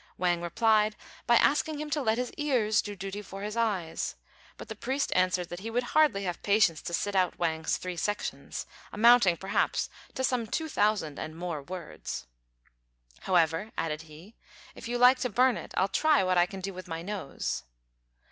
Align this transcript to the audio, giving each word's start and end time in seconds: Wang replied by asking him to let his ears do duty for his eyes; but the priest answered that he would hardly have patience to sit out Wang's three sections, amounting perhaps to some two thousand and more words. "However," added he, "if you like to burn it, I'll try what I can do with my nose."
Wang 0.17 0.41
replied 0.41 0.95
by 1.27 1.35
asking 1.35 1.79
him 1.79 1.91
to 1.91 2.01
let 2.01 2.17
his 2.17 2.33
ears 2.33 2.81
do 2.81 2.95
duty 2.95 3.21
for 3.21 3.43
his 3.43 3.55
eyes; 3.55 4.15
but 4.57 4.67
the 4.67 4.73
priest 4.73 5.11
answered 5.13 5.49
that 5.49 5.59
he 5.59 5.69
would 5.69 5.83
hardly 5.93 6.23
have 6.23 6.41
patience 6.41 6.81
to 6.81 6.91
sit 6.91 7.15
out 7.15 7.37
Wang's 7.37 7.77
three 7.77 7.95
sections, 7.95 8.65
amounting 8.91 9.37
perhaps 9.37 9.91
to 10.15 10.23
some 10.23 10.47
two 10.47 10.67
thousand 10.67 11.19
and 11.19 11.37
more 11.37 11.61
words. 11.61 12.25
"However," 13.19 13.73
added 13.77 14.01
he, 14.01 14.33
"if 14.73 14.87
you 14.87 14.97
like 14.97 15.19
to 15.19 15.29
burn 15.29 15.55
it, 15.55 15.71
I'll 15.77 15.87
try 15.87 16.23
what 16.23 16.35
I 16.35 16.47
can 16.47 16.61
do 16.61 16.73
with 16.73 16.87
my 16.87 17.03
nose." 17.03 17.61